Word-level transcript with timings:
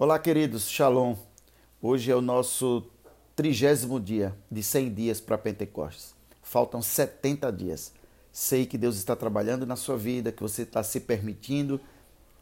Olá, 0.00 0.16
queridos, 0.16 0.68
Shalom. 0.68 1.16
Hoje 1.82 2.08
é 2.08 2.14
o 2.14 2.20
nosso 2.20 2.84
trigésimo 3.34 3.98
dia 3.98 4.32
de 4.48 4.62
100 4.62 4.94
dias 4.94 5.20
para 5.20 5.36
Pentecostes. 5.36 6.14
Faltam 6.40 6.80
70 6.80 7.50
dias. 7.50 7.92
Sei 8.30 8.64
que 8.64 8.78
Deus 8.78 8.96
está 8.96 9.16
trabalhando 9.16 9.66
na 9.66 9.74
sua 9.74 9.96
vida, 9.96 10.30
que 10.30 10.40
você 10.40 10.62
está 10.62 10.84
se 10.84 11.00
permitindo 11.00 11.80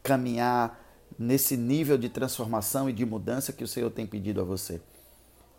caminhar 0.03 0.79
nesse 1.17 1.57
nível 1.57 1.97
de 1.97 2.09
transformação 2.09 2.87
e 2.87 2.93
de 2.93 3.03
mudança 3.07 3.51
que 3.51 3.63
o 3.63 3.67
Senhor 3.67 3.89
tem 3.89 4.05
pedido 4.05 4.39
a 4.39 4.43
você. 4.43 4.79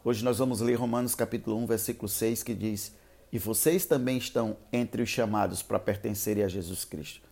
Hoje 0.04 0.22
nós 0.22 0.38
vamos 0.38 0.60
ler 0.60 0.76
Romanos 0.76 1.16
capítulo 1.16 1.56
1, 1.56 1.66
versículo 1.66 2.08
6, 2.08 2.44
que 2.44 2.54
diz: 2.54 2.92
"E 3.32 3.40
vocês 3.40 3.84
também 3.86 4.18
estão 4.18 4.56
entre 4.72 5.02
os 5.02 5.08
chamados 5.08 5.64
para 5.64 5.80
pertencerem 5.80 6.44
a 6.44 6.48
Jesus 6.48 6.84
Cristo." 6.84 7.28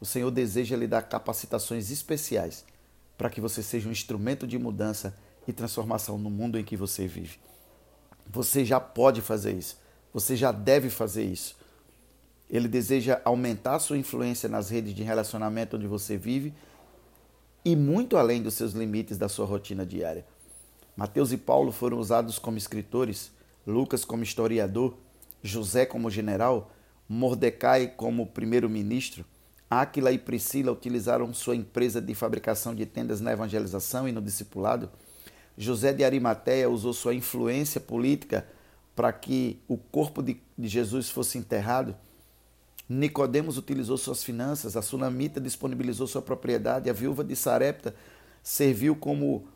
O 0.00 0.06
Senhor 0.06 0.30
deseja 0.30 0.76
lhe 0.76 0.86
dar 0.86 1.02
capacitações 1.02 1.90
especiais 1.90 2.64
para 3.18 3.28
que 3.28 3.40
você 3.40 3.62
seja 3.62 3.88
um 3.88 3.92
instrumento 3.92 4.46
de 4.46 4.56
mudança 4.56 5.14
e 5.46 5.52
transformação 5.52 6.16
no 6.16 6.30
mundo 6.30 6.56
em 6.56 6.64
que 6.64 6.76
você 6.76 7.08
vive. 7.08 7.38
Você 8.30 8.64
já 8.64 8.78
pode 8.78 9.20
fazer 9.20 9.52
isso. 9.52 9.76
Você 10.14 10.36
já 10.36 10.52
deve 10.52 10.88
fazer 10.88 11.24
isso. 11.24 11.56
Ele 12.48 12.68
deseja 12.68 13.20
aumentar 13.24 13.78
sua 13.80 13.98
influência 13.98 14.48
nas 14.48 14.70
redes 14.70 14.94
de 14.94 15.02
relacionamento 15.02 15.76
onde 15.76 15.86
você 15.86 16.16
vive 16.16 16.54
e 17.64 17.74
muito 17.74 18.16
além 18.16 18.40
dos 18.40 18.54
seus 18.54 18.72
limites 18.72 19.18
da 19.18 19.28
sua 19.28 19.44
rotina 19.44 19.84
diária. 19.84 20.24
Mateus 20.96 21.32
e 21.32 21.36
Paulo 21.36 21.72
foram 21.72 21.98
usados 21.98 22.38
como 22.38 22.56
escritores, 22.56 23.30
Lucas 23.66 24.04
como 24.04 24.22
historiador, 24.22 24.96
José 25.42 25.84
como 25.84 26.10
general, 26.10 26.70
Mordecai 27.08 27.88
como 27.88 28.26
primeiro-ministro, 28.26 29.24
Áquila 29.70 30.10
e 30.12 30.18
Priscila 30.18 30.72
utilizaram 30.72 31.32
sua 31.34 31.54
empresa 31.54 32.00
de 32.00 32.14
fabricação 32.14 32.74
de 32.74 32.86
tendas 32.86 33.20
na 33.20 33.32
evangelização 33.32 34.08
e 34.08 34.12
no 34.12 34.22
discipulado. 34.22 34.90
José 35.56 35.92
de 35.92 36.04
Arimateia 36.04 36.70
usou 36.70 36.94
sua 36.94 37.14
influência 37.14 37.80
política 37.80 38.46
para 38.96 39.12
que 39.12 39.60
o 39.68 39.76
corpo 39.76 40.22
de, 40.22 40.40
Jesus 40.58 41.10
fosse 41.10 41.36
enterrado. 41.36 41.94
Nicodemos 42.88 43.58
utilizou 43.58 43.98
suas 43.98 44.24
finanças, 44.24 44.76
a 44.76 44.80
sunamita 44.80 45.40
disponibilizou 45.40 46.06
sua 46.06 46.22
propriedade, 46.22 46.88
a 46.88 46.92
viúva 46.92 47.22
de 47.22 47.36
Sarepta 47.36 47.94
serviu 48.42 48.96
como 48.96 49.46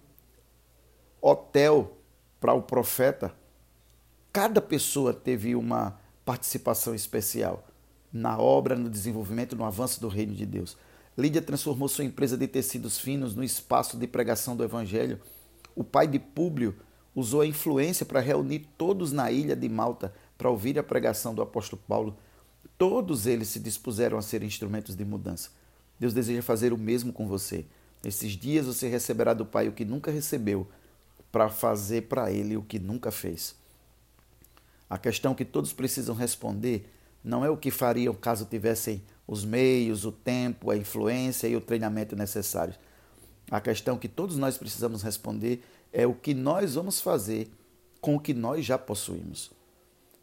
hotel 1.21 1.97
para 2.39 2.53
o 2.53 2.61
profeta. 2.61 3.35
Cada 4.31 4.61
pessoa 4.61 5.15
teve 5.15 5.55
uma 5.55 5.99
participação 6.25 6.95
especial 6.95 7.65
na 8.13 8.39
obra, 8.39 8.77
no 8.77 8.91
desenvolvimento, 8.91 9.57
no 9.57 9.65
avanço 9.65 10.01
do 10.01 10.09
reino 10.09 10.35
de 10.35 10.45
Deus. 10.45 10.77
Lídia 11.17 11.43
transformou 11.43 11.89
sua 11.89 12.05
empresa 12.05 12.37
de 12.37 12.47
tecidos 12.47 12.99
finos 12.99 13.35
no 13.35 13.45
espaço 13.45 13.97
de 13.97 14.07
pregação 14.07 14.57
do 14.57 14.65
evangelho. 14.65 15.21
O 15.75 15.85
pai 15.85 16.07
de 16.07 16.19
Públio 16.19 16.77
usou 17.15 17.41
a 17.41 17.47
influência 17.47 18.05
para 18.05 18.21
reunir 18.21 18.67
todos 18.77 19.13
na 19.13 19.31
ilha 19.31 19.55
de 19.55 19.69
Malta 19.69 20.13
para 20.37 20.51
ouvir 20.51 20.79
a 20.79 20.83
pregação 20.83 21.35
do 21.35 21.43
apóstolo 21.43 21.83
Paulo. 21.87 22.17
Todos 22.79 23.27
eles 23.27 23.49
se 23.49 23.61
dispuseram 23.61 24.19
a 24.19 24.23
ser 24.23 24.43
instrumentos 24.43 24.97
de 24.97 25.05
mudança. 25.05 25.51
Deus 26.01 26.13
deseja 26.15 26.43
fazer 26.43 26.73
o 26.73 26.79
mesmo 26.79 27.13
com 27.13 27.29
você. 27.29 27.65
Nesses 28.03 28.33
dias 28.33 28.67
você 28.67 28.89
receberá 28.89 29.35
do 29.35 29.47
Pai 29.47 29.69
o 29.69 29.73
que 29.73 29.85
nunca 29.85 30.11
recebeu, 30.11 30.67
para 31.31 31.49
fazer 31.49 32.03
para 32.03 32.31
ele 32.33 32.57
o 32.57 32.63
que 32.63 32.79
nunca 32.79 33.11
fez. 33.11 33.55
A 34.91 34.99
questão 34.99 35.35
que 35.35 35.45
todos 35.45 35.73
precisam 35.73 36.15
responder 36.15 36.91
não 37.23 37.45
é 37.45 37.51
o 37.51 37.57
que 37.57 37.71
fariam 37.71 38.15
caso 38.15 38.45
tivessem 38.45 39.03
os 39.27 39.45
meios, 39.45 40.05
o 40.05 40.13
tempo, 40.13 40.71
a 40.71 40.77
influência 40.77 41.47
e 41.47 41.57
o 41.57 41.61
treinamento 41.61 42.17
necessários. 42.17 42.79
A 43.51 43.61
questão 43.61 43.99
que 43.99 44.09
todos 44.09 44.37
nós 44.37 44.59
precisamos 44.59 45.03
responder 45.03 45.63
é 45.93 46.07
o 46.07 46.15
que 46.15 46.35
nós 46.35 46.75
vamos 46.75 47.01
fazer 47.01 47.51
com 48.01 48.17
o 48.17 48.21
que 48.21 48.35
nós 48.35 48.65
já 48.65 48.77
possuímos. 48.77 49.51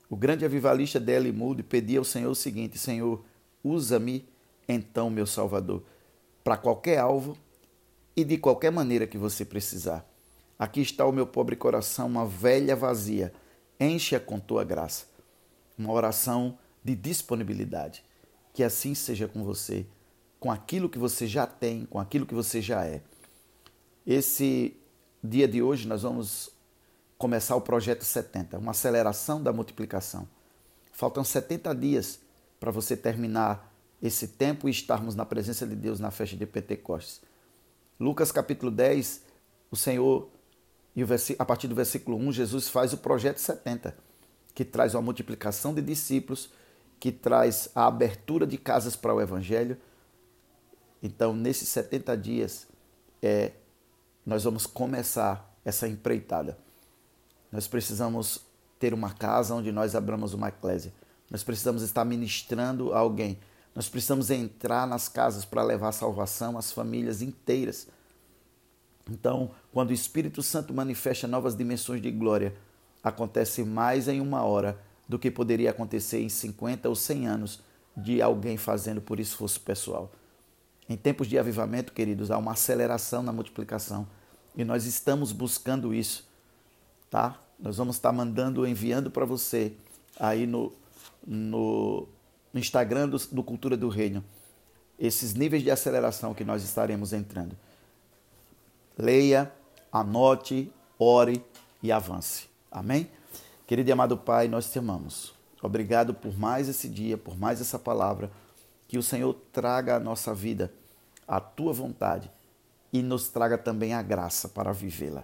O 0.09 0.16
grande 0.16 0.44
avivalista 0.44 0.99
D.L. 0.99 1.32
Moody 1.32 1.64
pedia 1.64 1.99
ao 1.99 2.04
Senhor 2.04 2.32
o 2.32 2.36
seguinte: 2.36 2.77
Senhor, 2.77 3.23
usa-me 3.64 4.27
então, 4.67 5.09
meu 5.09 5.26
Salvador, 5.26 5.83
para 6.43 6.58
qualquer 6.58 6.98
alvo 6.98 7.38
e 8.15 8.23
de 8.23 8.38
qualquer 8.38 8.71
maneira 8.71 9.08
que 9.08 9.17
você 9.17 9.45
precisar. 9.45 10.05
Aqui 10.58 10.82
está 10.82 11.05
o 11.05 11.11
meu 11.11 11.26
pobre 11.26 11.55
coração, 11.55 12.08
uma 12.08 12.26
velha 12.26 12.76
vazia. 12.76 13.32
Enche-a 13.80 14.20
com 14.20 14.39
tua 14.39 14.64
graça. 14.64 15.05
Uma 15.77 15.93
oração 15.93 16.58
de 16.84 16.95
disponibilidade. 16.95 18.04
Que 18.54 18.64
assim 18.64 18.95
seja 18.95 19.28
com 19.28 19.44
você, 19.44 19.86
com 20.40 20.52
aquilo 20.52 20.90
que 20.90 20.98
você 20.98 21.28
já 21.28 21.45
tem, 21.45 21.86
com 21.86 22.00
aquilo 22.00 22.26
que 22.26 22.34
você 22.34 22.62
já 22.62 22.86
é. 22.86 23.02
Esse 24.06 24.76
dia 25.23 25.48
de 25.48 25.62
hoje 25.62 25.88
nós 25.88 26.02
vamos 26.02 26.50
começar 27.18 27.56
o 27.56 27.62
projeto 27.62 28.04
70, 28.04 28.58
uma 28.58 28.72
aceleração 28.72 29.44
da 29.44 29.52
multiplicação. 29.52 30.28
Faltam 30.92 31.23
70 31.23 31.76
dias 31.76 32.20
para 32.60 32.72
você 32.72 32.95
terminar 32.95 33.73
esse 34.02 34.28
tempo 34.30 34.68
e 34.68 34.72
estarmos 34.72 35.16
na 35.16 35.26
presença 35.26 35.68
de 35.68 35.76
Deus 35.76 36.00
na 36.00 36.12
festa 36.12 36.38
de 36.38 36.45
Pentecostes. 36.45 37.22
Lucas 38.00 38.32
capítulo 38.32 38.72
10, 38.72 39.22
o 39.70 39.76
Senhor, 39.76 40.30
e 40.95 41.04
a 41.38 41.45
partir 41.45 41.68
do 41.68 41.76
versículo 41.76 42.18
1, 42.18 42.32
Jesus 42.32 42.70
faz 42.70 42.94
o 42.94 42.98
projeto 42.98 43.38
70, 43.38 43.95
que 44.56 44.64
traz 44.64 44.95
uma 44.95 45.02
multiplicação 45.02 45.73
de 45.73 45.82
discípulos 45.82 46.50
que 46.99 47.11
traz 47.11 47.70
a 47.73 47.87
abertura 47.87 48.45
de 48.45 48.58
casas 48.58 48.95
para 48.95 49.14
o 49.14 49.21
Evangelho. 49.21 49.77
Então, 51.02 51.33
nesses 51.33 51.70
70 51.70 52.17
dias, 52.17 52.67
é, 53.21 53.54
nós 54.26 54.43
vamos 54.43 54.65
começar 54.65 55.58
essa 55.64 55.88
empreitada. 55.88 56.58
Nós 57.52 57.67
precisamos 57.67 58.42
ter 58.77 58.93
uma 58.93 59.11
casa 59.11 59.55
onde 59.55 59.71
nós 59.71 59.95
abramos 59.95 60.33
uma 60.33 60.49
eclésia. 60.49 60.93
Nós 61.30 61.43
precisamos 61.43 61.82
estar 61.83 62.04
ministrando 62.04 62.93
a 62.93 62.99
alguém. 62.99 63.39
Nós 63.73 63.88
precisamos 63.88 64.30
entrar 64.30 64.86
nas 64.88 65.08
casas 65.08 65.45
para 65.45 65.64
levar 65.64 65.92
salvação 65.92 66.58
às 66.58 66.71
famílias 66.71 67.21
inteiras. 67.21 67.88
Então, 69.09 69.52
quando 69.71 69.92
o 69.92 69.93
Espírito 69.93 70.43
Santo 70.43 70.73
manifesta 70.73 71.27
novas 71.27 71.55
dimensões 71.55 72.02
de 72.02 72.11
glória, 72.11 72.55
acontece 73.04 73.64
mais 73.64 74.08
em 74.08 74.20
uma 74.20 74.43
hora 74.43 74.80
do 75.09 75.17
que 75.17 75.31
poderia 75.31 75.71
acontecer 75.71 76.21
em 76.21 76.30
50 76.30 76.87
ou 76.87 76.95
100 76.95 77.27
anos 77.27 77.64
de 77.97 78.21
alguém 78.21 78.55
fazendo 78.58 79.02
por 79.02 79.20
esforço 79.20 79.59
pessoal. 79.59 80.11
Em 80.87 80.95
tempos 80.95 81.27
de 81.27 81.37
avivamento, 81.37 81.92
queridos, 81.92 82.30
há 82.30 82.37
uma 82.37 82.52
aceleração 82.52 83.23
na 83.23 83.33
multiplicação 83.33 84.08
e 84.55 84.64
nós 84.64 84.86
estamos 84.86 85.31
buscando 85.31 85.93
isso, 85.95 86.27
tá? 87.09 87.42
Nós 87.59 87.77
vamos 87.77 87.95
estar 87.95 88.11
mandando, 88.11 88.65
enviando 88.67 89.09
para 89.09 89.25
você 89.25 89.73
aí 90.20 90.45
no, 90.45 90.71
no, 91.26 92.08
Instagram 92.53 93.09
do, 93.09 93.17
do 93.17 93.43
Cultura 93.43 93.76
do 93.76 93.89
Reino 93.89 94.23
esses 94.97 95.33
níveis 95.33 95.64
de 95.64 95.71
aceleração 95.71 96.33
que 96.33 96.43
nós 96.43 96.64
estaremos 96.64 97.14
entrando. 97.14 97.58
Leia, 98.97 99.52
anote, 99.91 100.71
ore 100.99 101.43
e 101.81 101.91
avance. 101.91 102.47
Amém? 102.71 103.09
Querido 103.70 103.88
e 103.88 103.94
amado 103.94 104.18
Pai, 104.18 104.48
nós 104.48 104.72
te 104.72 104.80
amamos. 104.80 105.32
Obrigado 105.62 106.12
por 106.12 106.36
mais 106.36 106.68
esse 106.68 106.90
dia, 106.90 107.16
por 107.20 107.38
mais 107.38 107.62
essa 107.62 107.78
palavra. 107.78 108.32
Que 108.88 108.98
o 108.98 109.04
Senhor 109.04 109.32
traga 109.54 109.98
à 109.98 110.00
nossa 110.00 110.34
vida 110.34 110.74
a 111.28 111.40
tua 111.40 111.72
vontade 111.72 112.32
e 112.92 113.04
nos 113.04 113.30
traga 113.30 113.60
também 113.60 113.94
a 113.94 114.02
graça 114.02 114.50
para 114.50 114.72
vivê-la. 114.72 115.24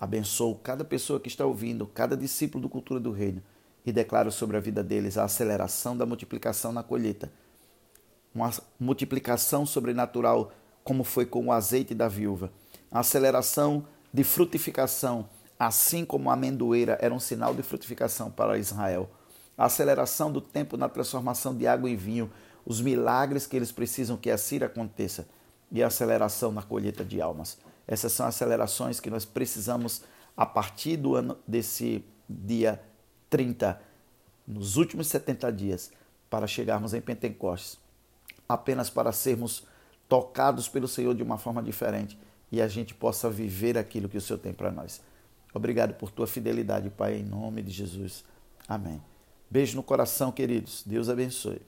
Abençoo 0.00 0.56
cada 0.56 0.84
pessoa 0.84 1.20
que 1.20 1.28
está 1.28 1.46
ouvindo, 1.46 1.86
cada 1.86 2.16
discípulo 2.16 2.62
do 2.62 2.68
Cultura 2.68 2.98
do 2.98 3.12
Reino 3.12 3.40
e 3.86 3.92
declaro 3.92 4.32
sobre 4.32 4.56
a 4.56 4.60
vida 4.60 4.82
deles 4.82 5.16
a 5.16 5.22
aceleração 5.22 5.96
da 5.96 6.04
multiplicação 6.04 6.72
na 6.72 6.82
colheita. 6.82 7.30
Uma 8.34 8.50
multiplicação 8.80 9.64
sobrenatural, 9.64 10.50
como 10.82 11.04
foi 11.04 11.24
com 11.24 11.46
o 11.46 11.52
azeite 11.52 11.94
da 11.94 12.08
viúva. 12.08 12.50
A 12.90 12.98
aceleração 12.98 13.86
de 14.12 14.24
frutificação 14.24 15.28
assim 15.58 16.04
como 16.04 16.30
a 16.30 16.34
amendoeira 16.34 16.98
era 17.00 17.14
um 17.14 17.20
sinal 17.20 17.54
de 17.54 17.62
frutificação 17.62 18.30
para 18.30 18.58
Israel. 18.58 19.10
A 19.56 19.66
aceleração 19.66 20.30
do 20.30 20.40
tempo 20.40 20.76
na 20.76 20.88
transformação 20.88 21.56
de 21.56 21.66
água 21.66 21.88
em 21.88 21.96
vinho, 21.96 22.30
os 22.64 22.80
milagres 22.80 23.46
que 23.46 23.56
eles 23.56 23.72
precisam 23.72 24.16
que 24.16 24.30
assim 24.30 24.58
aconteça 24.62 25.26
e 25.70 25.82
a 25.82 25.86
aceleração 25.86 26.52
na 26.52 26.62
colheita 26.62 27.04
de 27.04 27.20
almas. 27.20 27.58
Essas 27.86 28.12
são 28.12 28.26
acelerações 28.26 29.00
que 29.00 29.10
nós 29.10 29.24
precisamos 29.24 30.02
a 30.36 30.44
partir 30.44 30.96
do 30.96 31.14
ano 31.14 31.38
desse 31.46 32.04
dia 32.28 32.80
30, 33.30 33.80
nos 34.46 34.76
últimos 34.76 35.06
70 35.06 35.52
dias, 35.52 35.90
para 36.28 36.46
chegarmos 36.46 36.92
em 36.92 37.00
Pentecostes, 37.00 37.78
apenas 38.48 38.90
para 38.90 39.12
sermos 39.12 39.64
tocados 40.08 40.68
pelo 40.68 40.86
Senhor 40.86 41.14
de 41.14 41.22
uma 41.22 41.38
forma 41.38 41.62
diferente 41.62 42.18
e 42.50 42.60
a 42.60 42.68
gente 42.68 42.94
possa 42.94 43.30
viver 43.30 43.76
aquilo 43.76 44.08
que 44.08 44.18
o 44.18 44.20
Senhor 44.20 44.38
tem 44.38 44.52
para 44.52 44.70
nós. 44.70 45.00
Obrigado 45.54 45.94
por 45.94 46.10
tua 46.10 46.26
fidelidade, 46.26 46.90
Pai, 46.90 47.16
em 47.16 47.22
nome 47.22 47.62
de 47.62 47.70
Jesus. 47.70 48.24
Amém. 48.68 49.02
Beijo 49.50 49.76
no 49.76 49.82
coração, 49.82 50.32
queridos. 50.32 50.82
Deus 50.84 51.08
abençoe. 51.08 51.60